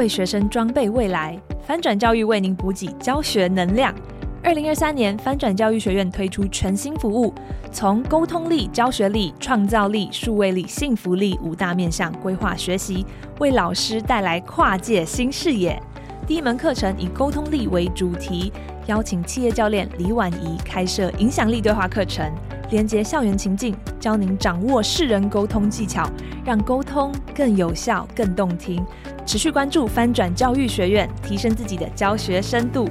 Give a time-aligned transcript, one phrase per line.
[0.00, 3.94] 为学生装备未来，翻转教育为您补给教学能量。
[4.42, 7.34] 二零二三年，翻转教育学院推出全新服务，
[7.70, 13.04] 从沟通力、教学力、创造力、数位力、幸福力五大面向规划学习，
[13.40, 15.78] 为老师带来跨界新视野。
[16.26, 18.50] 第一门课程以沟通力为主题，
[18.86, 22.26] 邀请企业教练李婉仪开设影响力对话课程，
[22.70, 26.08] 连接校园情境，教您掌握世人沟通技巧，
[26.42, 28.82] 让沟通更有效、更动听。
[29.30, 32.90] 持续关注翻转教育学院，提升自己的教学深度。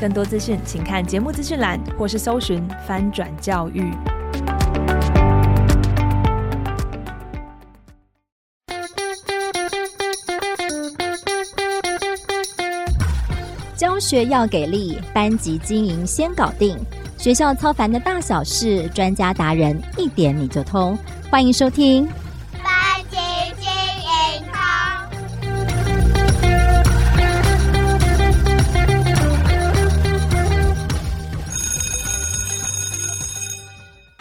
[0.00, 3.92] 更多资讯，请看节目资讯栏，或是搜寻“翻转教育”。
[13.76, 16.76] 教学要给力，班级经营先搞定。
[17.16, 20.98] 学校操烦的大小事，专家达人一点你就通。
[21.30, 22.08] 欢迎收听。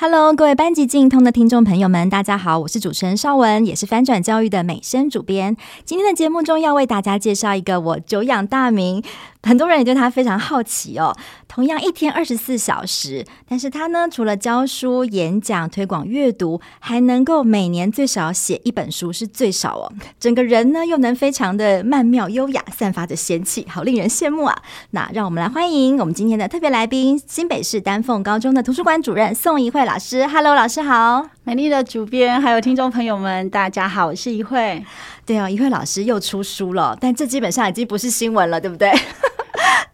[0.08, 5.58] Hello，各位班级进通的听众朋友们，大家好，我是主持人邵文，也是翻转教育的美声主编。
[5.84, 9.02] 今天的节目中要为大家介绍一个我久仰大名。
[9.46, 11.16] 很多人也对他非常好奇哦。
[11.48, 19.94] 同样一天二十四小时，但是他呢，除了教书、演讲、推广阅读，还能够每年最少写一本书，是最少哦。
[20.20, 24.58] 整个人呢，又能非常的曼妙优雅，散发着仙气，好令人羡慕啊。
[24.90, 30.28] 那让我们来欢迎我们今天的特别来宾，新北市丹凤高中的图书馆主任宋怡慧老师。
[30.28, 31.30] Hello，老师好。
[31.44, 34.84] 美丽的主编，还有听众朋友们，大家好，我是怡慧。
[35.26, 38.92] 对哦，怡慧老师又出书了，但这基本上已经不是新闻了，对不对？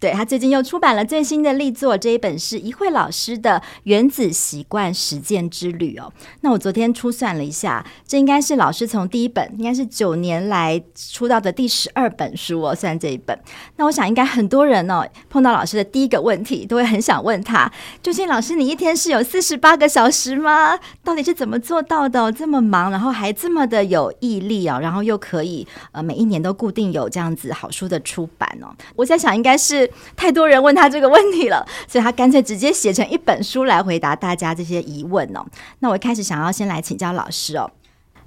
[0.01, 6.11] 对，他最近又出版了最新的力作，这一本是一慧老师的《原子习惯实践之旅》哦。
[6.41, 12.73] 那我昨天初算了一下，这应该是老师从第一本，应该是九年来出到的第十二本书哦。
[12.73, 13.39] 算这一本，
[13.75, 20.79] 那我想应该很多人哦，碰到老师的第一个问题，都会很想问他：究竟老师你一天是有四十八个小时吗？
[21.03, 22.31] 到底是怎么做到的？
[22.31, 28.73] 这么忙，然后还这么的有毅力哦，然后又可以呃每一年都固定有这样子好书的出版哦。
[28.95, 29.90] 我在想，应该是。
[30.15, 35.45] 太多人问他这个问题了， 所以他干脆直接写成一本书来回答大家这些疑问哦。
[35.79, 37.69] 那我开始想要先来请教老师哦，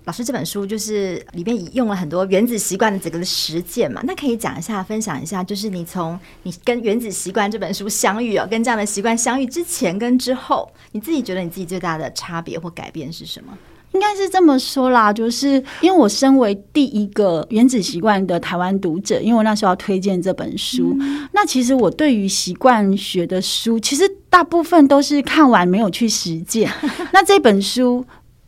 [0.05, 13.57] 老师这本书就是里面用了很多原子习惯的整个实践嘛，那可以讲一下、分享一下，就是你从你跟原子习惯这本书相遇哦，跟这样的习惯相遇之前跟之后，你自己觉得你自己最大的差别或改变是什么？
[13.95, 26.71] 应该是这么说啦，就是因为我身为第一个原子习惯的台湾读者，因为我那时候要推荐这本书，嗯、那其实我对于习惯学的书，其实大部分都是看完没有去实践。
[27.13, 28.05] 那这本书。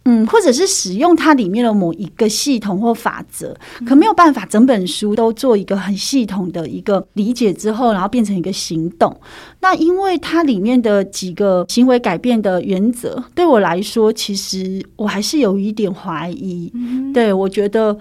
[0.07, 9.15] 嗯，或者是使用它里面的某一个系统或法则，可没有办法整本书都做一个很系统的一个理解之后，然后变成一个行动。
[9.61, 16.71] 那因为它里面的几个行为改变的原则，对我来说，其实我还是有一点怀疑。
[16.75, 17.99] 嗯、对，我觉得。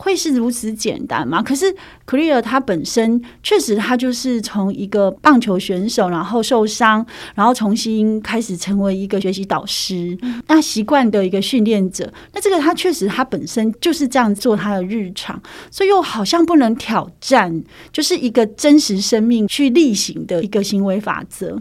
[0.00, 1.42] 会是如此简单吗？
[1.42, 1.66] 可是
[2.06, 10.16] Clear 他本身确实，他就是从一个棒球选手，然后受伤，然后重新开始成为一个学习导师，
[10.46, 12.10] 那习惯的一个训练者。
[12.32, 15.38] 那这个他确实，他本身就是这样做他的日常，
[15.70, 17.62] 所以又好像不能挑战，
[17.92, 21.60] 就是一个真实生命去例行的一个行为法则。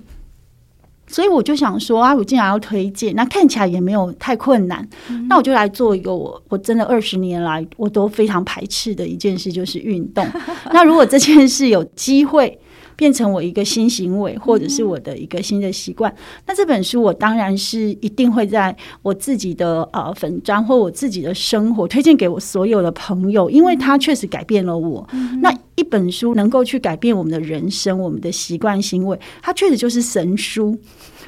[1.10, 10.26] 所以我就想说啊，我竟然要推荐，那看起来也没有太困难，嗯、那我就来做一个我我真的二十年来我都非常排斥的一件事，就是运动。
[10.72, 12.58] 那如果这件事有机会。
[13.00, 16.12] 变成我一个新行为，或者是我的一个新的习惯。
[16.12, 16.18] 嗯、
[16.48, 25.08] 那这本书我当然是一定会在我自己的呃粉砖或我自己的生活推荐给我所有的朋友，因为它确实改变了我。
[25.14, 30.78] 嗯、那一本书能够去改变我们的人生、我们的习惯行为，它确实就是神书。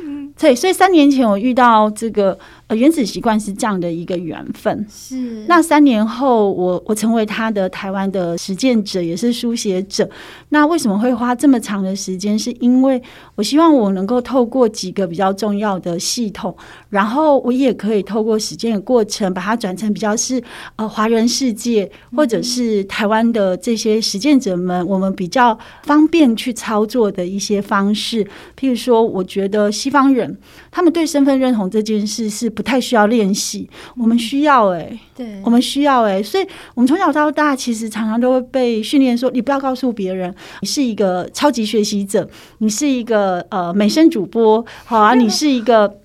[0.02, 2.38] 嗯，对，所以三年前我遇到这个。
[2.76, 5.46] 原子习惯是这样的一个缘分，是。
[5.48, 10.10] 那三年后我，我我成为他的台湾的实践者，也是书写者。
[10.50, 12.38] 那为什么会花这么长的时间？
[12.38, 13.01] 是因为
[13.36, 16.56] 我希望我能够透过几个比较重要的系统，
[16.90, 20.42] 然后我也可以透过实践的过程，把它转成比较是
[20.75, 28.24] 呃华人世界或者是台湾的这些实践者们，我们比较方便去操作的一些方式。
[28.57, 30.38] 譬如说，我觉得西方人
[30.69, 32.51] 他们对身份认同这件事是。
[32.51, 42.30] 不太需要练习，我们需要哎、欸，对，我们需要哎、欸，所以我们从小到大其实常常都会被训练说，你不要告诉别人你是一个超级学习者，
[42.60, 45.98] 你是一个呃美声主播，好啊， 你是一个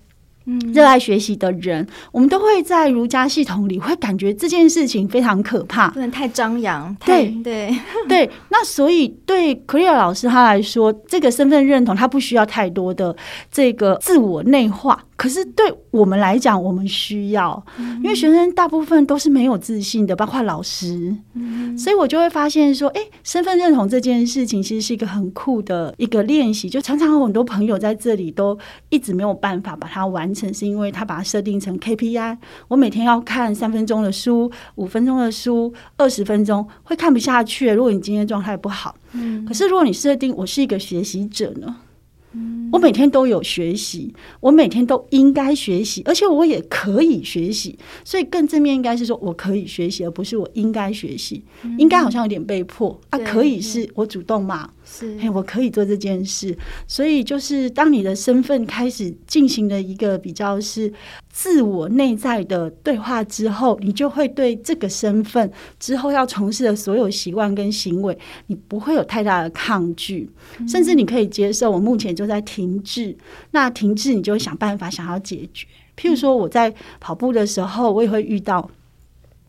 [0.48, 6.96] 嗯，热爱学习的人，我们都会在儒家系统里会感觉这件事情非常可怕，不能太张扬。
[7.04, 7.26] 对。
[7.42, 7.76] 对。
[8.06, 13.16] 对，那所以对 Cleo 老师他来说，这个身份认同他不需要太多的
[13.50, 15.02] 这个自我内化。
[15.16, 17.64] 可是对我们来讲，我们需要，
[18.02, 21.16] 因为学生大部分都是没有自信的，包括老师。
[21.76, 26.68] 所以我就会发现说，哎，身份认同这件事情其实是一个很酷的一个练习。
[26.68, 28.58] 就常常有很多朋友在这里都
[28.90, 32.36] 一直没有办法把它完成，是因为他把它设定成 KPI。
[32.68, 37.70] 我每天要看三分钟的书，五分钟的书，二十分钟，会看不下去。
[37.70, 38.94] 如果你今天状态不好，
[39.48, 41.76] 可是如果你设定我是一个学习者呢？
[42.72, 51.42] 我每天都有学习，我每天都应该学习，而且我也可以学习，所以更正面应该是说我可以学习，而不是我应该学习。
[51.78, 54.68] 应该好像有点被迫啊，可以是我主动嘛？
[54.84, 56.56] 是，嘿，我可以做这件事。
[56.86, 60.92] 所以就是当你的身份开始进行了一个比较是
[61.30, 68.16] 自我内在的对话之后，你就会对这个身份之后要从事的所有习惯跟行为，
[68.48, 70.28] 你不会有太大的抗拒，
[70.68, 71.70] 甚至你可以接受。
[71.70, 73.16] 我目前就在停滞，
[73.52, 75.66] 那停滞你就会想办法想要解决。
[75.96, 78.68] 譬如说我在跑步的时候，我也会遇到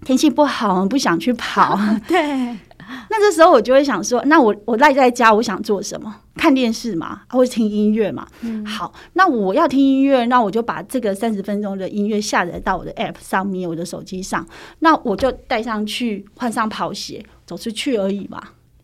[0.05, 1.77] 天气不好，不想去跑。
[2.07, 2.57] 对。
[3.09, 6.21] 那这时候我就会想说，那我我赖在家，我想做什么？
[6.35, 8.25] 看电视嘛，或者听音乐嘛。
[8.41, 8.65] 嗯。
[8.65, 14.47] 好，那我要听音乐，那我就把这个三十分钟的音乐下载到我的 App 上面，我的手机上。
[14.79, 18.41] 那我就带上去，换上跑鞋，走出去而已嘛。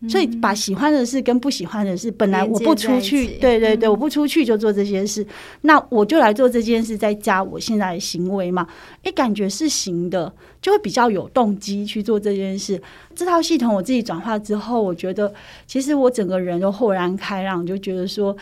[0.08, 5.26] 所以把喜欢的事跟不喜欢的事，本来我不出去，对对对，我不出去就做这些事，
[5.62, 8.66] 那我就来做这件事，再加我现在的行为嘛，
[9.02, 12.80] 诶，感觉是行的，就会比较有动机去做这件事。
[13.14, 15.32] 这套系统我自己转化之后，我觉得
[15.66, 18.36] 其实我整个人都豁然开朗，就觉得说。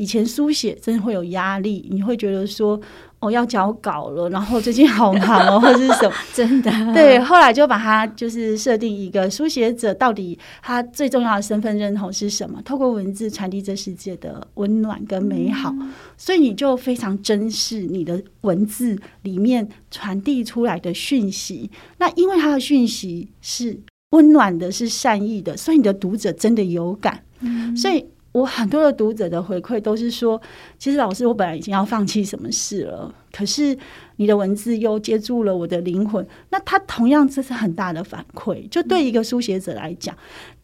[0.00, 2.80] 以前书写真的会有压力，你会觉得说
[3.20, 6.14] 哦，要交稿了，然后最近好忙哦， 或者是什么？
[6.32, 7.18] 真的对。
[7.18, 12.62] 后来就把它就是设定一个书写者到底他最重要的身份认同是什么？
[12.64, 21.68] 透过文字传递这世界的温暖跟美好，嗯、所以你就非常珍视你的文字里面传递出来的讯息。
[21.98, 23.76] 那因为他的讯息是
[24.10, 27.20] 温暖的，是善意的，所以你的读者真的有感。
[27.40, 28.04] 嗯、所以。
[28.38, 30.40] 我很多的读者的回馈都是说，
[30.78, 33.76] 其实老师，我本来已经要放弃什么事了，可是
[34.16, 36.24] 你的文字又接住了我的灵魂。
[36.50, 40.16] 那他同样这是很大的反馈，就对一个书写者来讲。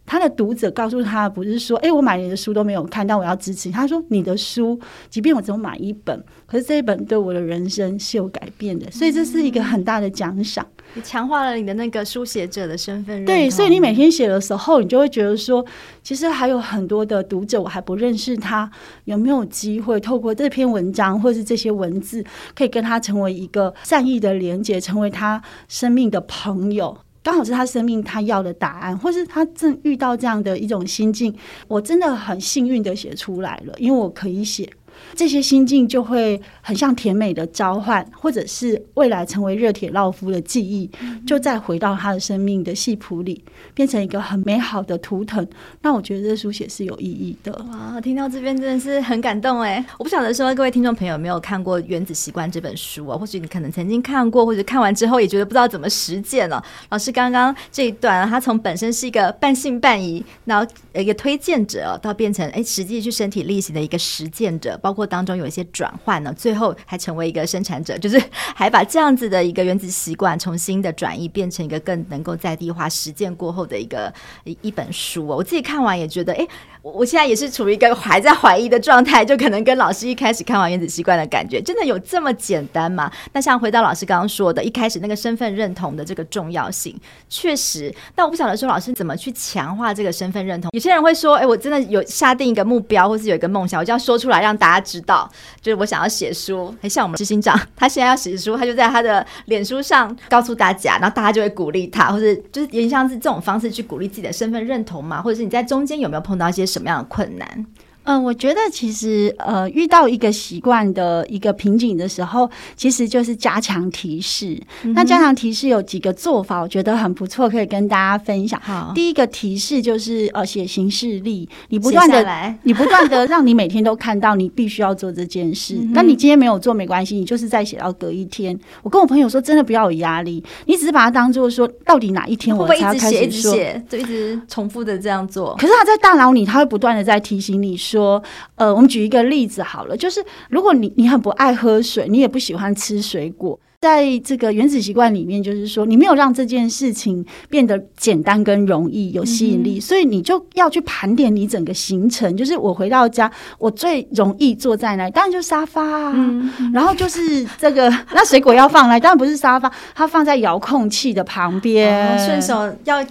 [0.07, 3.71] 他的读者告诉他，不是说，哎、欸，我买你的书都没有看，但我要支持。
[3.71, 4.79] 他说，你的书，
[5.09, 10.67] 即便我只有买一本，可是这一本对我的人生是有改变的，所以这是一个很大的奖赏。
[10.93, 13.35] 你强化了你的那个书写者的身份认同。
[13.35, 15.65] 对，所以你每天写的时候，你就会觉得说，
[16.03, 18.71] 其实还有很多的读者我还不认识他，
[19.05, 22.25] 有没有机会透过这篇文章或是这些文字，
[22.55, 26.97] 可以跟他成为一个善意的连接，成为他生命的朋友。
[27.25, 31.35] 刚好是他生命他要的答案，或是他正遇到这样的一种心境，
[31.67, 34.71] 我真的很幸运的写出来了，因为我可以写。
[35.15, 40.91] 这些心境就会很像甜美的召唤，或者是未来成为热铁烙夫的记忆，
[41.27, 43.43] 就再回到他的生命的系谱里，
[43.75, 45.47] 变成一个很美好的图腾。
[45.83, 47.53] 那我觉得这书写是有意义的。
[47.71, 49.85] 哇，听到这边真的是很感动哎！
[49.99, 53.17] 我不晓得说各位听众朋友有没有看过《原子习惯》这本书啊？
[53.17, 56.63] 或许你可能曾经看过，或者看完之后也觉得不知道怎么实践了。
[56.91, 65.05] 老师刚刚这一段，他从本身是一个半信半疑，然后一个推荐者，到变成哎实际去身体力行的一个实践者，包括。
[65.15, 68.21] 当中有一些转换呢，最后还成为一个生产者，就是
[68.57, 74.13] 还把这样子的一个原子习惯重新的转移，变成一个更能够在地化实践过后的一个
[74.45, 75.27] 一一本书。
[75.27, 76.49] 我自己看完也觉得，哎，
[76.81, 83.13] 我现在也是处于一个还在怀疑的状态，就可能跟老师一开始看完原子习惯的感觉，真的有这么简单吗？
[83.33, 86.99] 那像回到老师刚刚说的，一开始那个身份认同的这个重要性，
[87.29, 87.95] 确实。
[88.15, 90.71] 但我不晓得说老师怎么去强化这个身份认同。
[90.73, 94.74] 有些人会说，哎，我真的有下定一个目标，或是有一个梦想，我就要说出来让大。
[94.75, 107.67] 他知道，就是我想要写书，很像我们执行长，他现在要写书，他就在他的脸书上告诉大家，然后大家就会鼓励他，或者就是也像是这种方式去鼓励自己的身份认同嘛，或者是你在中间有没有碰到一些什么样的困难？
[108.05, 114.61] 嗯，我觉得其实呃，遇到一个习惯的一个瓶颈的时候，其实就是加强提示。
[114.83, 118.61] 嗯、那加强提示有几个做法，我觉得很不错，可以跟大家分享。
[118.63, 125.77] 好，第一个提示就是呃，写行事历，你不断的，你不断的让你每天都看到你必须要做这件事。
[125.93, 128.59] 那、嗯、你今天没有做没关系，你就是再写到隔一天。
[128.83, 135.57] 我跟我朋友说，真的不要有压力，你只是把它当做说，到底哪一天我才要开始说，会会一直写，一直写，就一直重复的这样做。
[135.59, 137.94] 可是他在大脑里，他会不断的在提醒你说。
[137.95, 138.23] 说，
[138.57, 140.21] 呃，我们举一个例子好了，就是
[140.51, 143.59] 如果你你很不爱喝水，你也不喜欢吃水果。
[143.81, 152.35] 在这个原子习惯里面，就是说你没有让这件事情变得简单跟容易有吸引力，嗯、所以你就要去盘点你整个行程。
[152.35, 155.11] 就是我回到家，我最容易坐在那里？
[155.13, 156.13] 当然就是沙发啊。
[156.15, 163.05] 嗯、然后就是这个，那水果要放来，当然不是沙发，它放在遥控器的旁边，顺、哦、手要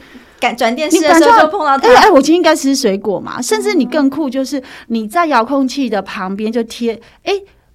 [0.52, 1.88] 转电视的时候就碰到它。
[1.96, 3.40] 哎，我今天应该吃水果嘛？
[3.40, 7.32] 甚至你更酷，就是你在遥控器的旁边就贴，哎，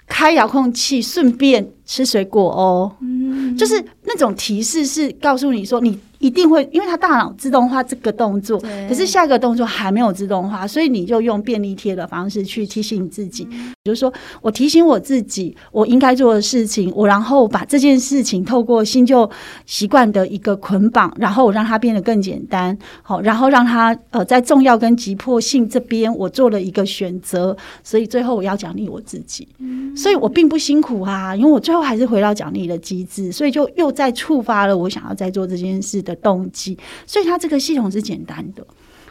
[0.09, 1.71] 开遥控器顺便。
[1.87, 5.99] 吃水果哦，嗯，就是那种提示是告诉你说你。
[6.19, 8.59] 一定会，因为它大脑自动化这个动作，
[8.89, 13.47] 可是下一个动作还没有自动化，所以你就用便利贴的方式去提醒你自己。
[13.51, 19.29] 嗯、比如说，我提醒我自己我应该做的事情，我然后把这件事情透过新旧
[19.65, 22.77] 习惯的一个捆绑，然后我让它变得更简单。
[23.03, 29.47] 好，然后让它呃在重要跟急迫性这边我做了一个选择，所以最后我要奖励我自己。
[29.59, 38.67] 嗯、所以我并不辛苦啊，因为我最后还是回到奖励的机制，所以就又再触发了我想要再做这件事的动机，所以它这个系统是简单的，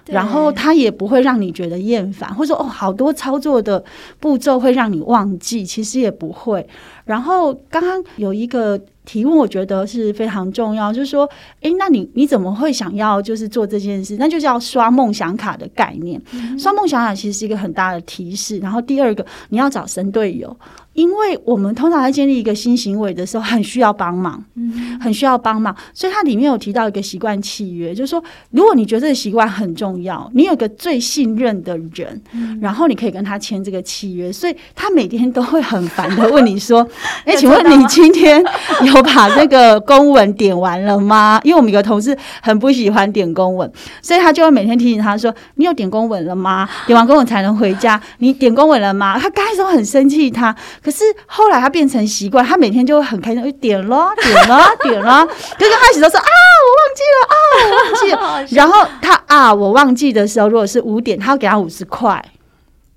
[0.07, 3.83] 然后它也不会让你觉得厌烦，或者说哦，好多操作的
[4.19, 6.67] 步骤会让你忘记，其实也不会。
[7.05, 11.29] 然后刚刚有一个提问，我觉得是非常重要，就是说，
[11.61, 14.17] 诶，那你你怎么会想要就是做这件事？
[14.19, 16.21] 那就叫刷梦想卡的概念。
[16.33, 18.59] 嗯、刷梦想卡其实是一个很大的提示。
[18.59, 20.53] 然后第二个，你要找神队友。
[20.97, 36.81] 因为我们通常在建立一个新行为的时候，很需要帮忙，嗯，很需要帮忙，所以它里面有提到一个习惯契约，就是说，如果你觉得这个习惯很重要，你有个最信任的人，嗯、然后你可以跟他签这个契约，所以他每天都会很烦的问你说
[37.25, 38.43] ：“哎，请问你今天
[38.81, 46.67] 有把这个公文点完了吗？”因为我们有个同事很不喜欢点公文，所以他就会每天提醒他说：“你有点公文了吗？
[46.87, 48.01] 点完公文才能回家。
[48.17, 50.55] 你点公文了吗？”他刚开始都很生气，他。
[50.87, 55.27] 可是后来他变成习惯，他每天就会很开心，就点了，点了，点了。
[55.59, 56.29] 就刚开始都说啊，
[56.63, 58.47] 我忘记了啊，我忘记了。
[58.55, 62.23] 然后他啊，我忘记的时候，如果是五点，他要给他五十块。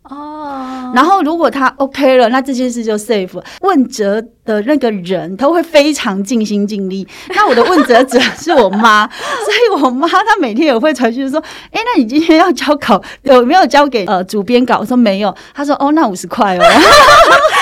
[0.04, 3.42] 哦，然后如果他 OK 了，那这件事就 safe。
[3.62, 7.06] 问责的那个人他会非常尽心尽力。
[7.34, 11.42] 那我的问责者是我妈， 所以我妈她每天也会传讯说
[11.72, 15.34] ：“哎，那你今天要交稿有没有交给呃主编稿？”我说没有。
[15.52, 16.60] 他说：“哦，那五十块哦。”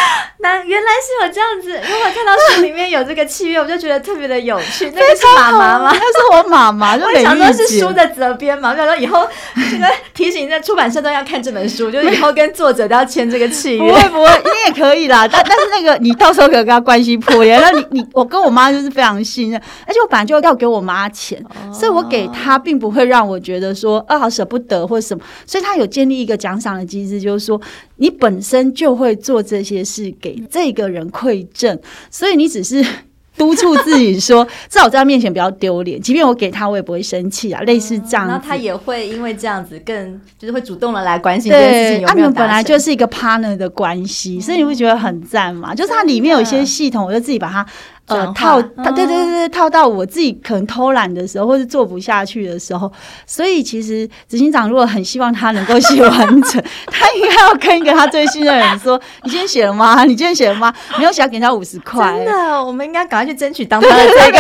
[0.48, 4.90] 那原来是有这样子，如果看到书里面有这个契约，我就觉得特别的有趣。
[4.94, 5.90] 那个是妈妈吗？
[5.92, 8.70] 那是我妈妈， 就我想说是书的责编嘛。
[8.70, 9.28] 我想说以后
[9.70, 13.80] 这个提醒在出版社都要看这本书，就是以后跟作者都要签这个契约。
[13.92, 15.28] 不会不会，你也可以啦。
[15.30, 17.58] 但但是那个你到时候可以跟他关系破裂。
[17.58, 25.22] 那你你我跟我妈就是非常信任，而且我本来就要给我妈钱，哦、所以我给她并不会让我觉得说啊好舍不得或者什么。
[25.44, 27.60] 所以她有建立一个奖赏的机制，就是说
[27.98, 30.28] 你本身就会做这些事给。
[30.28, 31.78] 给这个人馈赠，
[32.10, 32.84] 所以你只是
[33.38, 35.98] 督促自己说，至少在他面前不要丢脸。
[35.98, 37.62] 即便我给他，我也不会生气啊。
[37.62, 42.08] 类似这样，然后他也会因为这样子更就是会主动的来关心这件事情有没有。
[42.08, 45.74] 他们本来就是一个 partner 的关系，所以你会觉得很赞嘛？
[45.74, 47.64] 就是它里面有一些系统，我就自己把它。
[48.08, 52.90] 呃，套套，对对对对，套到我自己可能偷懒的时候，或是做不下去的时候，
[53.26, 60.04] 所以其实执行长如果很希望他能够写完成， 他应该要跟一个他最信任的人说：“你今天写了吗？
[60.04, 60.72] 你今天写了吗？
[60.98, 64.38] 没有写，要给他五十块。”真的，我们应该赶快去争取当他的这个，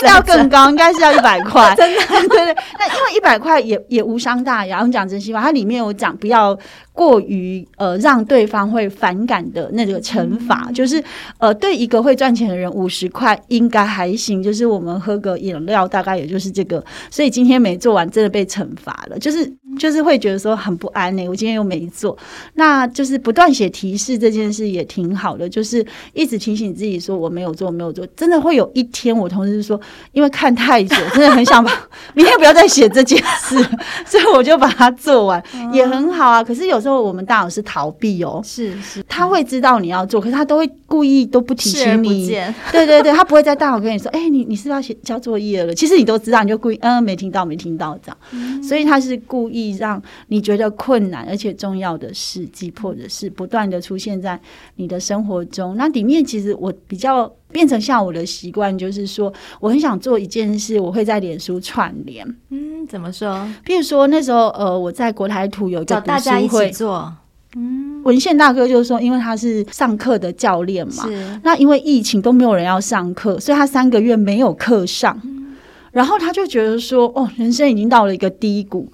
[0.00, 1.74] 他要更高，应该是要一百块。
[1.76, 2.56] 真的，对对。
[2.78, 4.78] 那因为一百块也也无伤大雅。
[4.78, 6.56] 我们讲真心话，它里面有讲不要。
[6.96, 11.02] 过于呃让对方会反感的那个惩罚，嗯、就是
[11.38, 21.28] 呃对一个会赚钱的人五十块应该还行，就是我们喝个饮料大概也就是这个，所以今天没做完真的被惩罚了，就是就是会觉得说很不安呢、欸。
[21.28, 22.16] 我今天又没做，
[22.54, 29.80] 那就是不断写提示这件事也挺好的，就是一直提醒自己说我没有做没有做，真的会有一天我同事说，
[30.12, 31.72] 因为看太久，真的很想把
[32.14, 33.56] 明天不要再写这件事，
[34.06, 36.44] 所以我就把它做完，嗯、也很好啊。
[36.44, 36.84] 可是有。
[36.84, 42.26] 时候我们大脑是逃避哦，是是，他会知道你要做，可是他都会故意都不提醒你，
[42.70, 45.72] 对对对，他不会在大脑跟你说，哎，你你是不是要写交作业了？
[45.74, 54.38] 其实你都知道，你就故意嗯没听到没听到这样，嗯、所以他是故意让你觉得困难而且重要的事急迫的事不断的出现在
[54.76, 55.76] 你的生活中。
[55.76, 62.72] 那里面其实我比较变成像我的习惯，就是说我很想做一件事，我会在脸书串联，嗯。
[62.86, 63.34] 怎么说？
[63.64, 67.10] 譬如说那时候，呃，我在国台图有一个读书会，做。
[67.56, 71.08] 嗯，文献大哥就是说，因为他是上课的教练嘛，
[71.42, 75.18] 那因为疫情都没有人要上课，所以他三个月没有课上。
[75.24, 75.56] 嗯、
[75.92, 78.92] 然后他就觉得说，哦，人生已经到了一个低谷。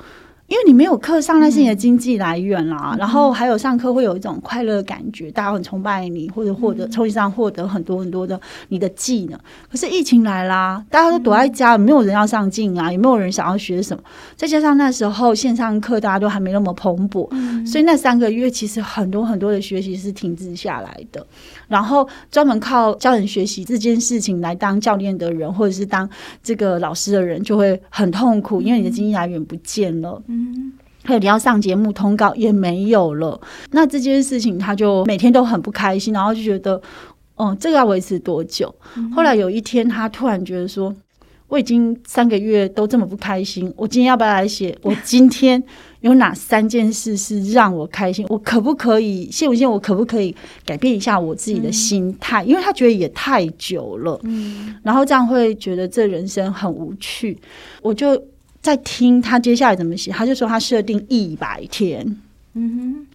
[0.50, 2.90] 因为你没有课上，那是你的经济来源啦。
[2.95, 8.38] 嗯、然后还有上课会有一种快乐的感觉，大家很崇拜你，或者获得从你上获得很多很多的
[8.69, 9.38] 你的技能。
[9.71, 14.02] 可是疫情来啦，大家都躲在家，没有人要上进啊，也没有人想要学什么。
[14.35, 21.25] 再加上那时候线上课大家都还没那么蓬勃，嗯、所以那三个月其实很多很多的学习是停滞下来的。
[21.70, 26.08] 然后专门靠教人学习这件事情来当教练的人，或者是当
[26.42, 30.20] 这个老师的人，就会很痛苦，因为你的经济来源不见了。
[30.26, 30.72] 嗯，
[31.04, 36.82] 还有你要上节目通告也没有了，那这件事情他就每天都很不开心，然后就觉得，
[37.36, 38.74] 哦，这个要维持多久？
[38.96, 40.92] 嗯、后来有一天，他突然觉得说，
[41.50, 44.75] 我已经三个月都这么不开心，我今天要不要来写？
[44.80, 45.62] 我今天
[46.00, 48.25] 有哪三件事是让我开心？
[48.30, 49.30] 我可不可以？
[49.30, 49.71] 信不信？
[49.71, 52.42] 我可不可以改变一下我自己的心态？
[52.45, 57.37] 嗯、因为他觉得也太久了，嗯，然后这样会觉得这人生很无趣，
[57.83, 58.19] 我就。
[58.62, 62.04] 在听他接下来怎么写，他就说他设定一百天，
[62.52, 63.07] 嗯哼，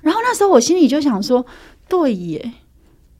[0.00, 1.44] 然后那时候我心里就想说，
[1.88, 2.52] 对耶，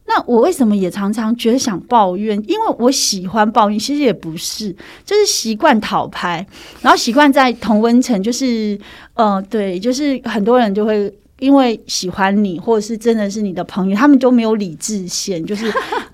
[0.06, 2.36] 那我为什么也常常觉得想抱怨？
[2.46, 6.46] 因为我喜欢抱怨，其实也不是，就是习惯讨拍，
[6.80, 8.78] 然后习惯在同温层，就是
[9.14, 11.12] 呃，对，就是很多人就会。
[11.42, 15.66] 因为喜欢你，或者是真的是你的朋友，他们都没有理智线， 就是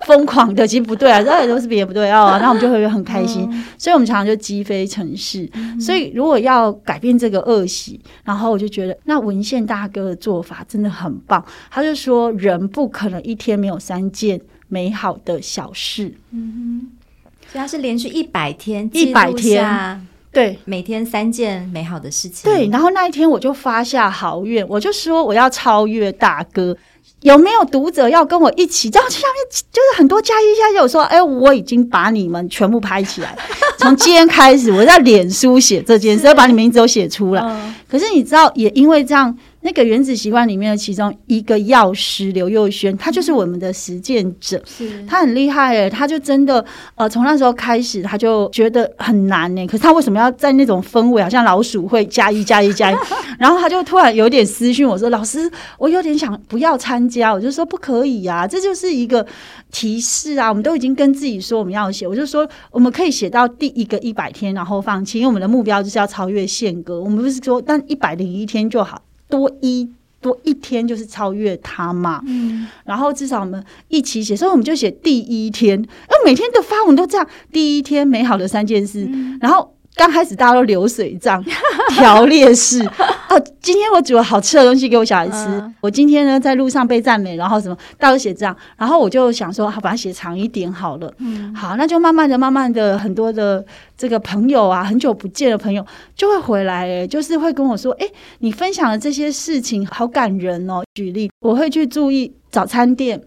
[0.07, 0.65] 疯狂的。
[0.65, 2.29] 其实不对啊，这都是别人不对哦。
[2.41, 5.47] 然后我们就会很开心，嗯、所以我们常常就积非成是。
[5.53, 11.45] 嗯、所以如果要改变这个恶习，然后我就觉得那文献大哥的做法真的很棒。
[11.69, 16.11] 他就说，人不可能一天没有三件美好的小事。
[16.31, 16.89] 嗯
[17.21, 20.08] 哼，所以他是连续一百天，一百天。
[20.31, 22.51] 对，每天三件美好的事情。
[22.51, 26.75] 对，然后那一天我就发下豪愿，我就说我要超越大哥。
[27.21, 28.89] 有没有读者要跟我一起？
[28.89, 29.35] 这样下面
[29.73, 33.37] 就是很多加一加一，我说，哎，我已经把你们全部拍起来，
[33.79, 37.41] 从今天开始我在脸书写这件事，要把你名字都写出来。
[37.41, 39.37] 嗯、可是你知道，也因为这样。
[39.61, 46.63] 那个原子习惯里面的其中一个药师刘佑轩，他就是我们的实践者，是他很厉害诶，他就真的
[46.95, 49.67] 呃，从那时候开始他就觉得很难呢。
[49.67, 52.95] 可是他为什么要在那种氛围，好像老鼠会加一加一加一，
[53.37, 59.25] 然后他就突然有点私讯我说：“老师，我有点想不要参加。”我就说：“不可以呀，这就是一个
[59.71, 60.47] 提示啊！
[60.47, 67.01] 我们都已经跟自己说我们要写，我就说我们可以写到第一个一百天，然后放弃，因为我们的目标就是要超越宪哥。
[67.01, 69.89] 我们不是说但一百零一天就好。”多一
[70.19, 79.75] 多一天就是超越他嘛，嗯，然后至少我们一起写，所以我们就写第一天，那每天的发文都这样，第一天美好的三件事，嗯、然后。
[79.95, 81.43] 刚开始大家都流水账
[81.91, 82.81] 条列式
[83.29, 85.45] 哦，今天我煮了好吃的东西给我小孩吃。
[85.47, 91.13] 嗯、我今天呢在路上被赞美，然后什么大家都写这样，然后我就想说，好，把它写长一点好了。
[91.19, 93.63] 嗯，好，那就慢慢的、慢慢的，很多的
[93.97, 98.07] 这个朋友啊，很久不见的朋友就会回来，哎，就是会跟我说，哎，
[98.39, 100.81] 你分享的这些事情好感人哦。
[100.95, 103.21] 举例，我会去注意早餐店。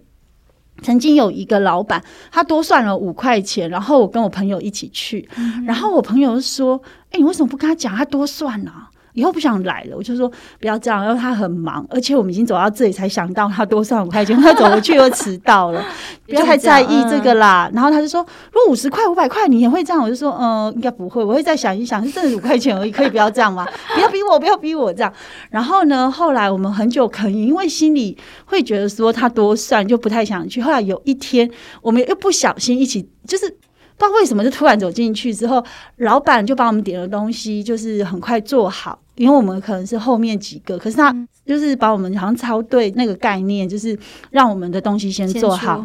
[0.80, 6.80] 曾经有一个老板，他多算了五块钱，然后我跟我朋友一起去，嗯、然后我朋友说
[7.10, 7.94] ：“哎、欸，你为什么不跟他讲？
[7.94, 15.84] 他多算了、啊？”以后不想来了，我就说不要这样，因为他很忙，而且我们已经走到这里才想到他多算五块钱，他走回去又迟到了，
[16.26, 17.68] 不要太在意这个啦。
[17.70, 18.20] 嗯、然后他就说，
[18.52, 23.66] 如果五十块、五百块你也会这样，我就说嗯、呃，应该不会，我会再想一想，是真的五块钱而已，可以不要这样吗？
[23.94, 25.12] 不要逼我，不要逼我这样。
[25.50, 30.62] 然后呢，后来我们很久可以，因为心里会觉得说他多算就不太想去。
[30.62, 31.50] 后来有一天，
[31.82, 33.54] 我们又不小心一起就是。
[33.94, 35.64] 不知道为什么就突然走进去之后，
[35.98, 41.14] 老板就把我们点的东西就是很快做好，因为我们可能是后面几个，可是他
[41.46, 43.98] 就是把我们好像超对那个概念，就是
[44.30, 45.84] 让我们的东西先做好。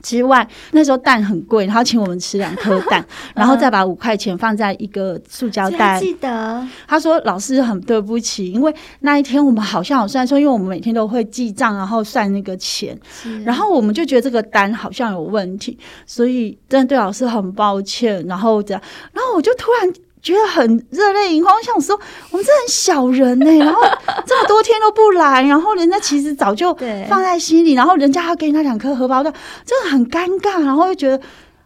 [0.00, 5.98] 之外，那时候蛋很贵，然后请我们吃两颗蛋， 然后再把五块钱放在一个塑胶袋。
[5.98, 12.96] 记得他说：“老师很对不起，因为那一天我们好像有算说，因为我们每天都会记账，然后算那个钱，
[13.44, 18.24] 然后我们就觉得这个单好像有问题，所以真的对老师很抱歉。
[18.28, 18.80] 然后这样，
[19.12, 19.92] 然后我就突然。”
[20.32, 21.98] 觉得很热泪盈眶，我想说
[22.30, 23.80] 我们这很小人呢、欸， 然后
[24.26, 26.76] 这么多天都不来，然后人家其实早就
[27.08, 29.32] 放在心里，然后人家还给你那两颗荷包蛋，
[29.64, 31.20] 真的很尴尬，然后又觉得。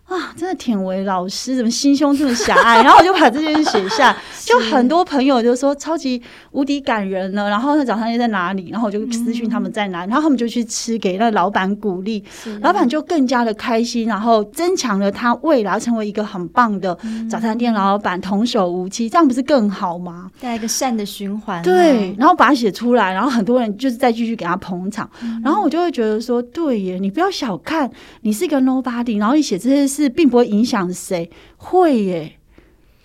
[0.08, 2.82] 啊，真的忝为老师，怎么心胸这么狭隘？
[2.84, 7.48] 然后我就把这件事写下，就很多朋友就说超级无敌感人了。
[7.48, 8.68] 然后那早餐店在哪里？
[8.70, 12.22] 然后我就私讯他们在哪里，然后他们就去吃，给那老板鼓励，
[12.60, 16.94] 老板就更加的开心，然后增强了他未来成为一个很棒的
[17.30, 20.30] 早餐店老板，童叟无欺，这样不是更好吗？
[20.40, 21.62] 带来一个善的循环。
[21.62, 25.08] 对，然后把它写出来，然后很多人就是再继续给他捧场，
[25.42, 29.91] 然后我就会觉得说，对耶，你不要小看，你是一个 nobody，然后你写这些事。
[29.92, 32.32] 是，并不会影响谁，会耶，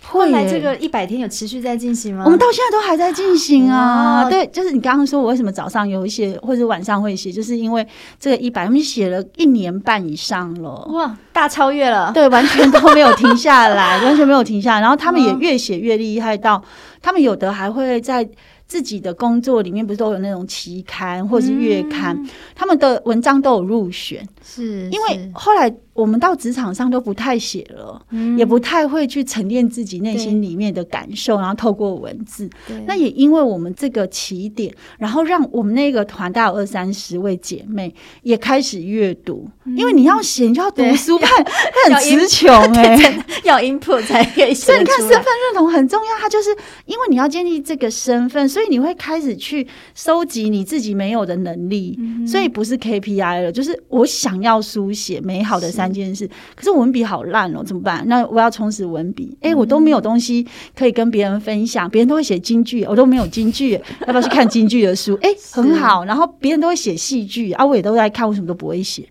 [0.05, 2.23] 会来这个一百天有持续在进行吗？
[2.23, 4.23] 我们到现在都还在进行啊。
[4.23, 7.85] 哦、对，就是你刚刚说我为什么早上有一些或者晚上会写，就是因为
[8.17, 12.11] 这个一百，我们写了一年半以上了，哇，大超越了。
[12.13, 14.81] 对，完全都没有停下来， 完全没有停下来。
[14.81, 16.63] 然后他们也越写越厉害到，到
[17.01, 18.29] 他们有的还会在。
[18.67, 25.73] 自己的工作里面不是都有那种期刊或者是月刊，嗯、他们的文章都有入选，是因为后来。
[25.97, 32.47] 我们到职场上都不太写了，嗯，也不太会去沉淀自己内心里面的感受，然后透过文字。
[32.85, 41.29] 那也因为我们这个起点，然后让我们那个团大有二三十位姐妹也开始阅读，嗯，因为你要写，你就要读书，看
[41.89, 44.67] 很词穷哎，要 input 才可以写。
[44.67, 46.51] 所以你看身份认同很重要，它就是
[46.85, 55.86] 因为你要建立这个身份，所以你会开始去收集你自己没有的能力，嗯，所以不是 KPI 了，就是我想要书写美好的三。
[55.91, 58.03] 件事，可是我文笔好烂哦，怎么办？
[58.07, 59.37] 那我要充实文笔。
[59.41, 60.45] 哎、欸，我都没有东西
[60.75, 65.17] 可以跟别人分享，别人都会写京剧，我都没有京剧，要不要去看京剧的书？
[65.21, 66.05] 哎、 欸，很好。
[66.05, 69.07] 然后别人都会写戏剧啊，我也都在看，为什么都不会写？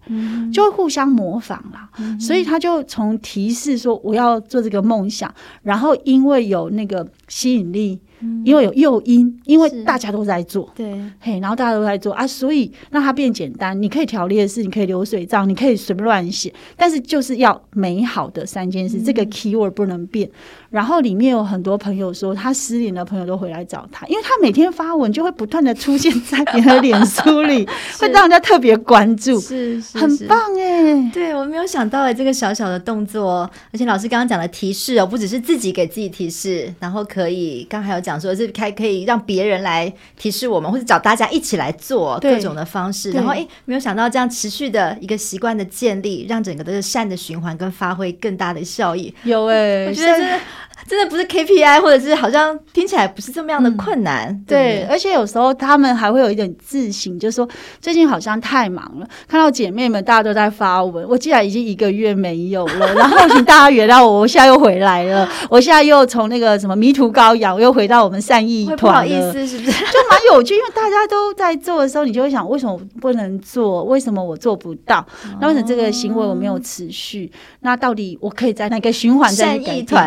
[0.53, 1.89] 就会互相模仿啦。
[2.19, 7.99] 所以他就从提示说我要做这个梦想，然后因为有那个吸引力。
[8.44, 12.12] 因为有诱因，因为大家都在做，对，嘿，然后大家都在做。
[12.14, 13.81] 啊，所以让它变简单。
[13.81, 20.31] 你可以条列式，你可以流水账，你可以随便乱写，但是就是要美好的三件事，嗯、这个 keyword 不能变。
[20.77, 27.67] 然后里面有很多朋友说，他失联的朋友都回来找他，因为他每天发文就会不断的出现在别人的脸书里，
[27.99, 31.11] 会让人家特别关注，是，是，是很棒哎。
[31.15, 49.15] 对，我没有想到哎，这个小小的动作，而且老师刚刚讲的提示哦，不只是自己给自己提示，然后可以刚还有讲说是还可以让别人来提示我们，或者找大家一起来做各种的方式，然后哎，没有想到这样持续的一个习惯的建立，让整个的善的循环跟发挥更大的效益。
[49.25, 50.41] 有哎，我觉得是。
[50.88, 57.49] 真的不是 KPI，或者是好像听起来不是这么样的困难，嗯、对，对，而且有时候他们还会有一点自省，就是说
[57.81, 69.72] 最近好像太忙了，看到姐妹们大家都在发文，我既然已经一个月没有了， 然后请大家原谅我，我现在又回来了，我现在又从那个什么迷途羔羊，我又回到我们善意团了，不好意思，是不是？
[69.72, 73.83] 就蛮有趣，因为大家都在做的时候，你就会想，为什么我不能做？
[73.85, 75.05] 为什么我做不到？
[75.40, 77.31] 那为什么这个行为我没有持续？
[77.61, 80.07] 那到底我可以在哪个循环在善意团？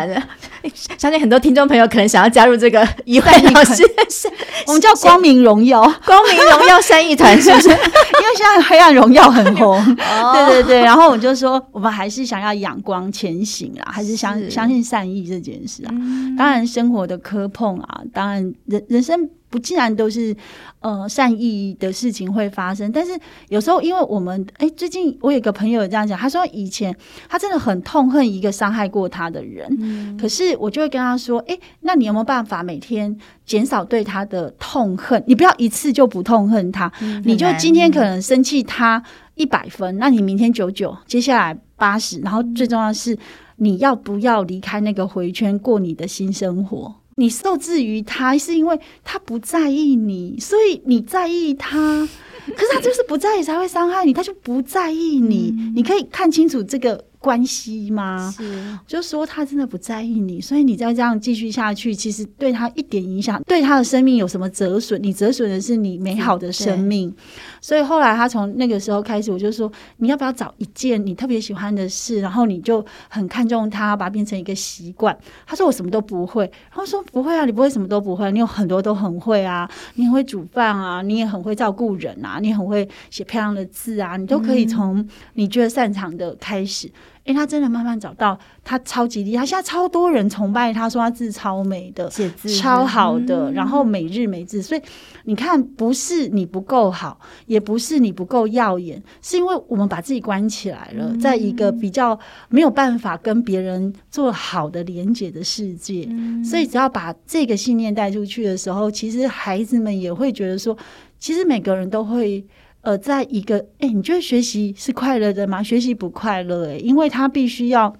[0.98, 3.82] 相信很多听众朋友可能想要加入这个一慧老师，
[4.66, 7.68] 我们叫光明荣耀， 光明荣耀善意团是不是？
[7.68, 10.80] 因为现在黑暗荣耀很红，对对对。
[10.80, 15.90] 然后我就说，我们还是想要阳光前行啦，还是相是相信善意这件事啊。
[15.92, 19.28] 嗯、当然，生活的磕碰啊，当然人人生。
[19.50, 20.34] 不，竟然都是
[20.78, 23.12] 呃善意的事情会发生，但是
[23.48, 26.96] 有时候，因为我们哎，最近我有个朋友这样讲，他说以前
[27.28, 35.22] 他真的很痛恨一个伤害过他的人，嗯、可是我就会跟他说，哎，那你有没有办法每天减少对他的痛恨？
[35.26, 39.02] 你不要一次就不痛恨他，嗯、你就今天可能生气他
[39.34, 43.18] 一百分，嗯、那你明天九九，接下来八十，然后最重要的是
[43.56, 46.94] 你要不要离开那个回圈，过你的新生活？
[47.20, 52.08] 你受制于他，是因为他不在意你，所以你在意他。
[52.56, 55.54] 可是他就是不在意才会伤害你，他就不在意你。
[55.56, 57.04] 嗯、你可以看清楚这个。
[57.20, 58.32] 关系吗？
[58.34, 65.00] 是，就说他真的不在意你，所以你再这样继续下去，其实对他一点影响，对他的生命有什么折损？
[65.02, 67.14] 你折损的是你美好的生命。
[67.60, 75.14] 所以后来他从那个时候开始，我就说你要不要找一件你特别喜欢的事，然后你就很看重它，把它变成一个习惯。
[75.46, 86.86] 他说我什么都不会，然后说不会啊，你不会什么都不会，你有很多都很会啊，你很会煮饭啊，你也很会照顾人啊，你很会写漂亮的字啊，你都可以从你觉得擅长的开始。
[86.86, 86.92] 因
[87.26, 94.62] 为他真的慢慢找到，他超级厉害，他现在超多人崇拜他，说他字超美的，写字超好的，嗯、然后每日每字。
[94.62, 94.80] 所以
[95.24, 106.06] 你看，不是你不够好，也不是你不够耀眼，是因为我们把自己关起来了，嗯、在一个比较没有办法跟别人做好的连接的世界。
[106.08, 110.76] 嗯、所以只要把这个信念带出去的时候，其实孩子们也会觉得说，
[111.18, 112.44] 其实每个人都会。
[112.82, 115.62] 呃，在一个，哎，你觉得学习是快乐的吗？
[115.62, 117.94] 学习不快乐，哎，因为它必须要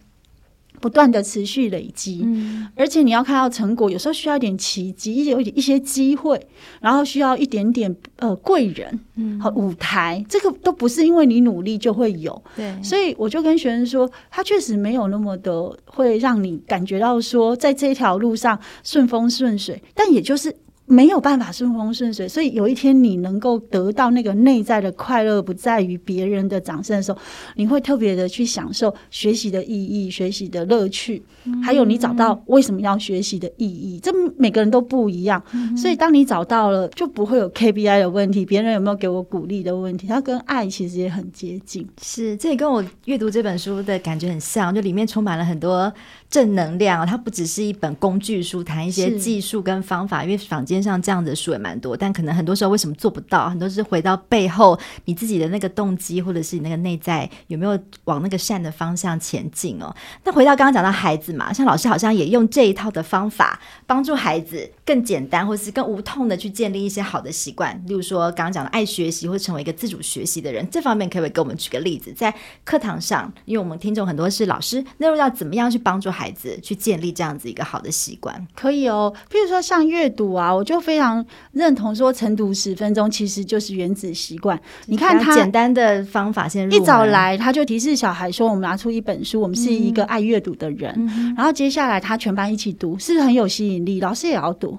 [0.81, 6.41] 不断的持续累积，嗯，而且你要看到成果，有时候需要一点奇迹，一点一些机会，
[6.81, 20.57] 然后需要一点点呃贵人，嗯，和舞台，这个都不是因为你努力就会有，对，所以我就跟学生说，他确实没有那么的会让你感觉到说，在这条路上顺风顺水，但也就是。
[20.91, 27.19] 没有办法顺风顺水，所以有一天你能够得到那个内在的快乐，不在于别人的掌声的时候，
[27.55, 31.23] 你会特别的去享受学习的意义、学习的乐趣，
[31.63, 34.01] 还有你找到为什么要学习的意义。
[34.03, 35.41] 这每个人都不一样，
[35.77, 41.87] 所以当你找到了，就不会有 KPI 的问题，别人有没有给我鼓励的问题，它跟爱其实也很接近。
[42.03, 45.93] 是，这也跟我阅读这本书的感觉很像，就里面充满了很多
[46.31, 47.07] 正能量。
[47.07, 50.81] 它不只是一本工具书，谈一些技术跟方法，因为坊间。
[50.81, 53.51] 上这样的书也蛮多，但可能很多时候为什么做不到？
[53.51, 59.95] 很多是回到背后你自己的那个动机，或者是你那个内在有没有往那个善的方向前进哦。
[60.25, 67.81] 那回到刚刚讲到孩子嘛，像老师好像也用这一套的方法帮助孩子更简单，或是更无痛的去建立一些好的习惯。
[67.87, 72.11] 例如说刚刚讲的爱学习，或成为一个自主学习的人，这方面可不可以给我们举个例子？
[72.13, 78.47] 在课堂上，因为我们听众很多是老师，那又要怎么样去帮助孩子去建立这样子一个好的习惯？
[78.57, 80.65] 可以哦，譬如说像阅读啊，我。
[80.71, 84.57] 就非常认同说，晨读十分钟其实就是原子习惯。
[84.87, 90.95] 你看他简单的方法，先一早来他就提示小孩说：“我们拿出一本书，我们是一个爱阅读的人。
[90.97, 94.01] 嗯”然后接下来他全班一起读，是不是很有吸引力？
[94.01, 94.79] 老师也要读。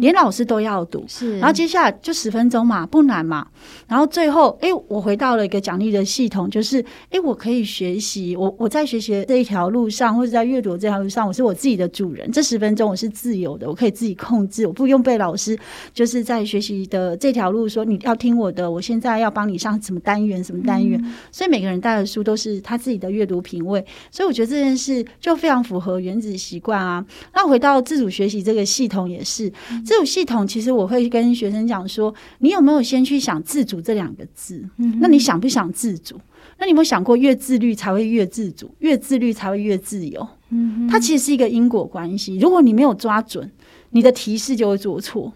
[0.00, 3.46] 连老师都要读，是，然后接下来就十分钟嘛，不难嘛。
[3.86, 12.30] 然后最后，哎，我回到了一个奖励的系统，就是，哎，我可以学习，我我在学习这一条路上，或者在阅读这条路上，我是我自己的主人。
[12.30, 15.58] 这十分钟我是自由的，我可以自己控制，我不用被老师
[15.92, 21.00] 就是在学习的这条路说你要听我的，我现在要帮你上什么单元什么单元。
[21.02, 27.04] 嗯、所以每个人带的书都是他自己的阅读品味，所以我觉得这件事就非常符合原子习惯啊。
[27.34, 29.52] 那回到自主学习这个系统也是。
[29.84, 34.64] 这种系统其实我会跟学生讲说，你有没有先去想“自主”这两个字？
[35.00, 36.20] 那你想不想自主？
[36.58, 40.26] 那你有没有想过，越自律才会越自主，越自律才会越自由？
[40.50, 42.38] 嗯它其实是一个因果关系。
[42.38, 43.50] 如果你没有抓准，
[43.90, 45.32] 你的提示就会做错。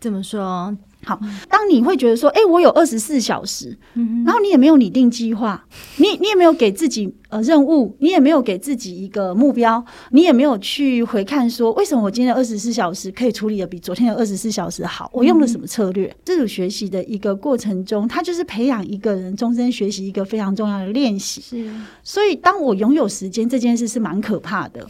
[0.00, 0.76] 怎么说？
[1.04, 3.76] 好，当你会觉得说，哎、欸，我有二十四小时，
[4.24, 5.64] 然后你也没有拟定计划，
[5.98, 15.10] 你你也没有给自己呃任务，你也没有给自己一个目标，你也没有去回看说，为什么我今天的二十四小时可以处理的比昨天的二十四小时好？
[15.12, 16.06] 我用了什么策略？
[16.06, 21.40] 嗯、自主学习的一个过程中，它就是培养一个人终身学习一个非常重要的练习。
[21.40, 21.70] 是，
[22.02, 24.86] 所以当我拥有时间这件事是蛮可怕的，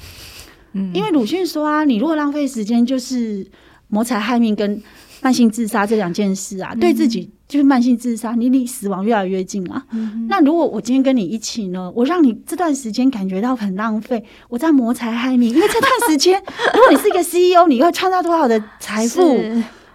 [0.74, 3.46] 嗯，因为鲁迅说啊，你如果浪费时间，就是
[3.88, 4.80] 谋财害命跟。
[5.24, 9.82] 慢性自杀这两件事啊，对自己就是慢性自杀，你离死亡越来越近啊。
[9.92, 16.38] 嗯、那如果我今天跟你一起呢，我让你这段时间感觉到很浪费，我在谋财害命，因为这段时间，
[16.74, 19.40] 如果你是一个 CEO，你会创造多少的财富？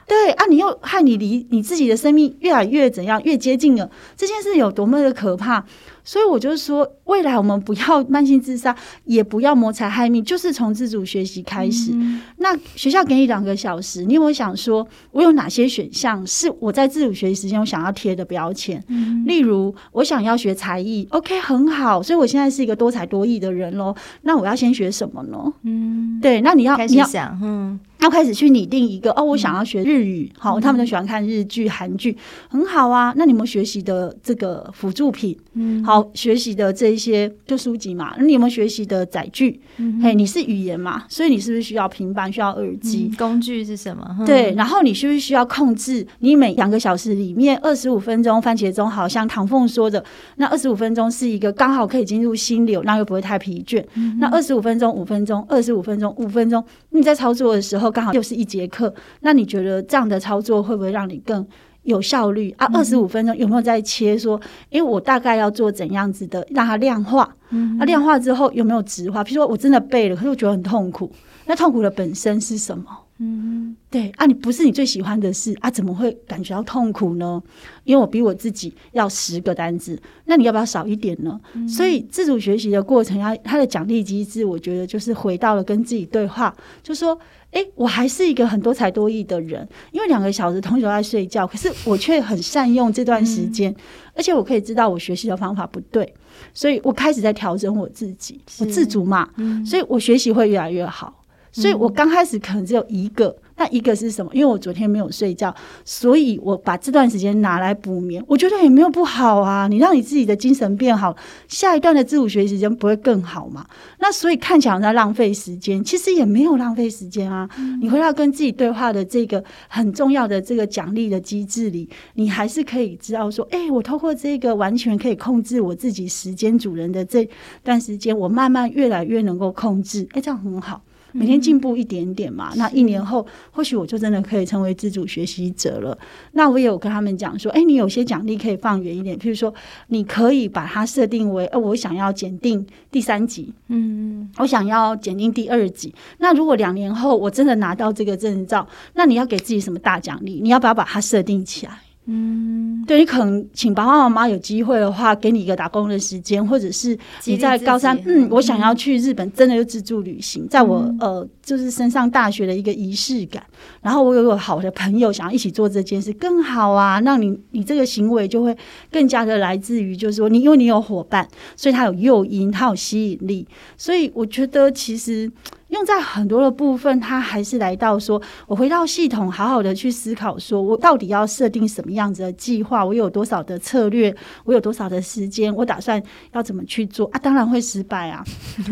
[0.09, 5.63] 对啊，你又害你离你自己的生命越来越怎样，越接近了，这件事有多么的可怕？
[6.03, 11.91] 所以我就是说，未来我们不要慢性自杀，也不要谋财害命，就是从自主学习开始。
[11.93, 18.83] 嗯、那学校给你两个小时，你有没有想说，我有哪些选项是我在自主学习时间我想要贴的标签？
[18.87, 23.95] 嗯、例如，我想要学才艺，OK，很好，所以我现在是一个多才多艺的人喽。
[24.23, 25.37] 那我要先学什么呢？
[25.61, 27.79] 嗯，对，那你要开始想，嗯。
[28.01, 32.15] 要开始去拟定一个哦，我想要学日语，好，他们都喜欢看日剧、韩剧，
[32.47, 33.13] 很好啊。
[33.17, 38.15] 那你们学习的这个辅助品，嗯，好，学习的这一些就书籍嘛。
[38.17, 39.59] 那你有没有学习的载具？
[39.77, 43.11] 嗯、嘿，你是语言嘛，所以你是不是需要平板、需要耳机？
[43.17, 44.23] 工具是什么？
[44.25, 46.07] 对，然后你是不是需要控制？
[46.19, 50.01] 你每两个小时里面二十五分钟番茄钟，好像唐凤说的，
[50.37, 53.83] 那二十五分钟是一个刚好可以进入心流，那又不会太疲倦。
[53.95, 57.88] 嗯、那二十五分钟、五分钟、二十五分钟、五分钟，你在操作的时候。
[57.91, 61.45] 刚好又是一节课，那你觉得这样的操作会不会让你更
[61.83, 62.69] 有效率啊？
[62.73, 64.39] 二十五分钟有没有在切说？
[64.69, 67.35] 因为我大概要做怎样子的，让它量化。
[67.49, 69.23] 嗯，那量化之后有没有直化？
[69.23, 71.11] 比如说我真的背了，可是我觉得很痛苦。
[71.45, 72.85] 那痛苦的本身是什么？
[73.21, 77.43] 嗯，对啊，你不是你最喜欢的事啊，怎么会感觉到痛苦呢？
[77.83, 81.37] 因为我比我自己要十个单字，那你要不要少一点呢？
[81.53, 87.19] 嗯、所以自主学习的过程，它它的奖励机制，我觉得就是回到了跟自己对话，就说，
[87.51, 93.75] 哎，我还是一个很多才多艺的人，因为两个小时同学都在睡觉，可是我却很善用这段时间，嗯、
[94.15, 96.13] 而且我可以知道我学习的方法不对，
[96.53, 101.18] 所以我开始在调整我自己，我自主嘛，嗯、所以我学习会越来越好。
[101.59, 104.31] 所以我刚开始可能只有一个，那一个是什么？
[104.33, 108.23] 因为我昨天没有睡觉，所以我把这段时间拿来补眠。
[108.27, 111.15] 我觉得也没有不好啊，你让你自己的精神变好，
[111.47, 113.65] 下一段的自主学习时间不会更好嘛？
[113.99, 117.49] 那所以看起来在浪费时间，其实也没有浪费时间啊。
[117.81, 127.27] 你回到跟自己对话的这个很重要的这个奖励的机制里，你还是可以知道说，哎，我透过这个完全可以控制我自己时间主人的这
[127.63, 130.81] 段时间，我慢慢越来越能够控制，哎，这样很好。
[131.11, 132.51] 每天进步一点点嘛。
[132.55, 135.97] 那一年后，或许我就真的可以成为自主学习者了。
[136.33, 139.53] 那我也有跟他们讲说，哎，你有些奖励可以放远一点，譬如说，
[139.87, 145.93] 你可以把它设定为，呃，我想要检定第三级，嗯，我想要检定第二级。
[146.19, 150.39] 那如果两年后我真的拿到这个证照，那你要给自己什么大奖励？
[150.41, 151.73] 你要不要把它设定起来？
[152.11, 163.43] 嗯，对，你可能请爸爸妈妈有机会的话，给你一个打工的时间，或者是你在高三，嗯，我想要去日本，真的就自助旅行，在我、嗯、呃就是升上大学的一个仪式感。
[163.83, 168.57] 然后我有个好的朋友想要一起做这件事，更好啊，让你你这个行为就会
[168.91, 175.31] 更加的来自于，就是说你因为你有伙伴，所以他有诱因，他有吸引力，所以我觉得其实。
[175.69, 184.13] 用在很多的部分，它还是来到说，我回到系统，好好的去思考，说我到底要设定什么样子的计划，我有多少的策略，
[184.45, 186.01] 我有多少的时间，我打算
[186.33, 187.19] 要怎么去做啊？
[187.19, 188.23] 当然会失败啊，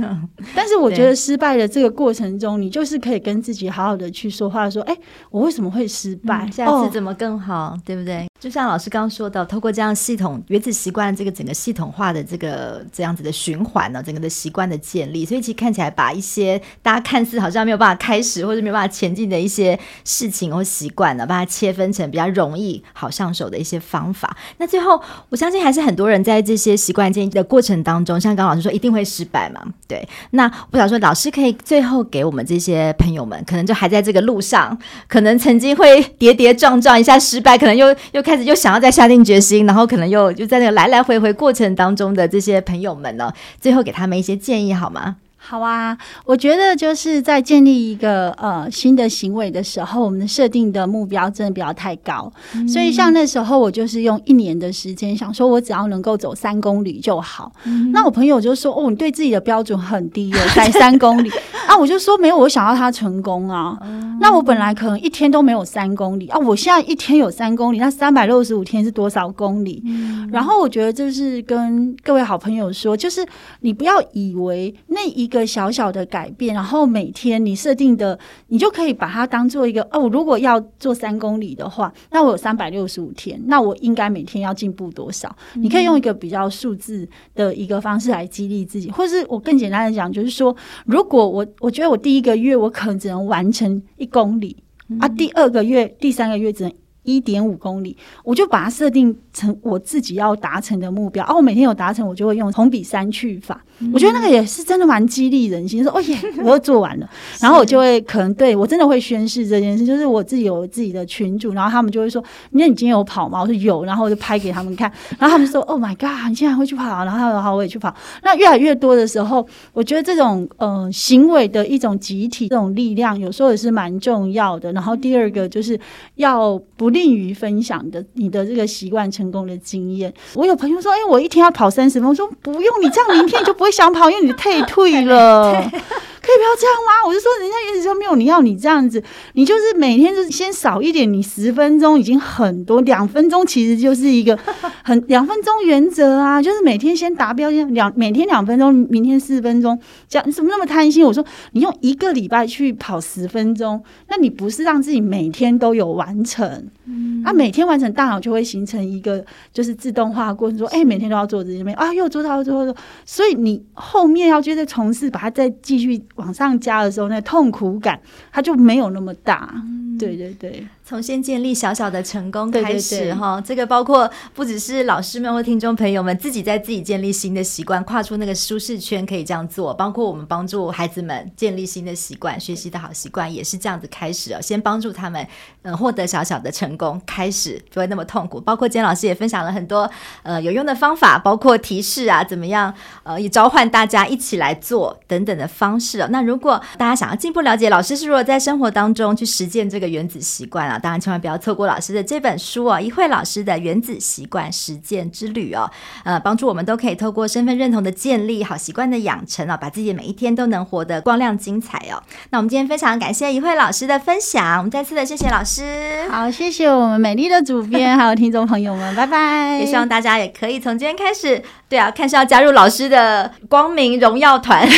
[0.56, 4.98] 但是我觉得失败的这个过程中，你就是可以跟自己好好的去说话，说，哎，
[5.30, 6.50] 我为什么会失败？
[6.52, 8.28] 下次怎么更好，对不对？
[8.40, 16.60] 就像老师刚刚说的，透过这样系统原子习惯这个整个系统化的这个这样子的循环呢，整个的习惯的建立，所以其实看起来把一些。
[16.88, 24.38] 大家看似好像没有办法开始或者没有办法前进的一些事情或习惯呢，把它切分成比较容易、好上手的一些方法。
[24.58, 24.97] 那最后，
[25.28, 29.62] 我相信还是很多人在这些习惯建立的过程当中，像刚老师说，一定会失败嘛？
[29.86, 30.08] 对。
[30.30, 34.78] 那我想说，老师可以最后给我们这些朋友们，可能就还在这个路上，
[35.10, 45.17] 可能曾经会跌跌撞撞一下失败，可能又又开始又想要再下定决心，然后可能又就在那个来来回回过程当中的这些朋友们呢，最后给他们一些建议好吗？
[45.50, 52.30] 好啊，我觉得就是在建立一个呃新的行为的时候，我们设定的目标真的不要太高。
[52.54, 57.50] 嗯、所以像那时候，我就是用一年的时间，想说我只要能够走三公里就好。
[57.64, 61.30] 嗯、那我朋友就说：“哦，你对自己的标准很低耶， 才三公里
[61.66, 63.78] 啊！”我就说：“没有，我想要他成功啊。
[63.84, 69.82] 嗯”那我本来可能一天都没有三公里啊，我现在一天有三公里，那三百六十五天是多少公里？
[69.86, 73.26] 嗯、然后我觉得就是跟各位好朋友说，就是
[73.62, 75.37] 你不要以为那一个。
[75.38, 80.10] 一个小小的改变，然后每天你设定的，你就可以把它当做一个哦。
[80.10, 85.34] 如果要做三公里的话，那我有三百六十五天，那我应该每天要进步多少？
[85.56, 94.58] 嗯、你可以用一个比较数字的一个方式来激励自己，或是我更简单的讲，就是说，如果我我觉得我第一个月我可能只能完成一公里、
[94.89, 96.73] 嗯、啊，第二个月、第三个月只能
[97.08, 101.24] 一点五公里，我就把它设定成我自己要达成的目标。
[101.24, 103.63] 啊，我每天有达成，我就会用同比三去法。
[103.93, 113.39] 我觉得那个也是真的蛮激励人心，说哦耶，我又做完了， 然后我就会可能对我真的会宣誓这件事，就是我自己有自己的群主，然后他们就会说，那你今天有跑吗？
[113.39, 117.93] 我说有，然后我就拍给他们看，然后他们说，Oh my god，你竟然会去跑，然后他说好，我也去跑。
[118.24, 124.74] 那越来越多的时候，我觉得这种呃行为的一种集体这种力量，有时候也是蛮重要的。
[124.74, 125.80] 然后第二个就是
[126.15, 130.14] 要不利于分享的你的这个习惯成功的经验。
[130.34, 133.72] 我有朋友说，哎，我一天要跑三十分钟，我说不用，你这样明天你就不会。
[133.78, 135.54] 想跑，因为你退退了，
[136.28, 137.08] 可以不要这样吗？
[137.08, 144.38] 我就说，人家原子说没有，你要你这样子，你就是每天就是先少一点，你十分钟已经很多，两分钟其实就是一个
[144.84, 151.06] 很两分钟原则啊，就是每天先达标，先两每天两分钟，明天四分钟，这样你怎么那么贪心？
[151.06, 156.68] 我说你用一个礼拜去跑十分钟，那你不是让自己每天都有完成？
[156.86, 156.97] 嗯，
[157.28, 163.58] 啊，每天完成，大脑就会形成一个就是自动化过程，说，哎，每天都要做这些，啊，又做到，又做到，所以你。
[163.74, 168.00] 后面要接着从事，把它再继续往上加的时候，那痛苦感
[168.32, 169.54] 它就没有那么大。
[169.56, 170.68] 嗯、对对对。
[170.88, 184.39] 从先建立小小的成功开始哈，这个包括不只是老师们或听众朋友们自己在自己建立新的习惯，跨出那个舒适圈可以这样做，包括我们帮助孩子们建立新的习惯，学习的好习惯也是这样子开始哦。
[184.41, 185.28] 先帮助他们
[185.63, 188.39] 嗯获得小小的成功，开始不会那么痛苦。
[188.39, 189.91] 包括今天老师也分享了很多
[190.23, 192.73] 呃有用的方法，包括提示啊怎么样
[193.04, 196.08] 呃也召唤大家一起来做等等的方式哦。
[196.12, 200.77] 那如果大家想要进一步了解老师是如何在生活当中去实践这个原子习惯啊。
[200.80, 205.70] 当然，千万不要错过老师的这本书哦，一慧老师的原子习惯实践之旅哦，
[206.04, 212.02] 呃，帮助我们都可以透过身份认同的建立、好习惯的养成哦，把自己的每一天都能活得光亮精彩哦。
[212.30, 219.58] 那我们今天非常感谢一慧老师的分享，我们再次的谢谢老师，好，谢谢我们美丽的主编还有听众朋友们，拜拜。
[219.58, 224.67] 也希望大家也可以从今天开始，对啊，看是要加入老师的光明荣耀团。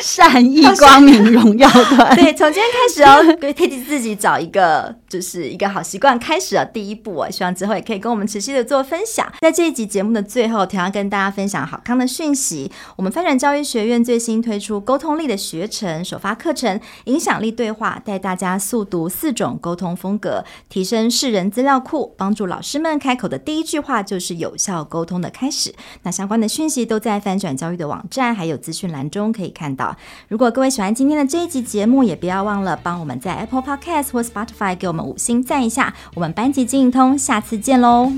[0.00, 2.16] 善意光明荣耀团。
[2.16, 9.30] 对，从今天开始哦，给替自己找一个就是一个好习惯开始了，第一步哦，希望之后也可以跟我们持续的做分享。
[9.40, 25.74] 在这一集节目的最后，同样跟大家分享好康的讯息，我们翻转教育学院最新推出沟通力的学程首发课程，影响力对话，带大家速读四种沟通风格，提升世人资料库，帮助老师们开口的第一句话就是有效沟通的开始。
[26.02, 29.74] 那相关的讯息都在翻转教育的网站还有资讯栏中可以看
[30.28, 35.94] 如果各位喜欢今天的这一集节目，也不要忘了帮我们在 Apple Podcast 或 Spotify 给我们五星赞一下。
[36.14, 38.12] 我们班级经营通，下次见喽。